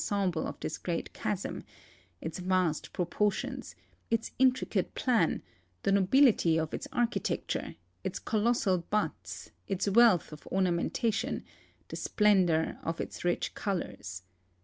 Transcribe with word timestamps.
senihle 0.01 0.47
of 0.47 0.59
this 0.61 0.79
great 0.79 1.13
chasm— 1.13 1.63
its 2.21 2.39
vast 2.39 2.91
proportions, 2.91 3.75
its 4.09 4.31
intricate 4.39 4.95
plan, 4.95 5.43
the 5.83 5.91
nol»ilitv 5.91 6.57
of 6.57 6.73
its 6.73 6.87
architecture, 6.91 7.75
its 8.03 8.17
colossal 8.17 8.79
buttes, 8.89 9.51
its 9.67 9.87
wealth 9.87 10.31
of 10.33 10.41
ornauientation, 10.45 11.43
the 11.89 11.95
splendor 11.95 12.79
of 12.81 12.99
its 12.99 13.23
rich 13.23 13.53
colors. 13.53 14.23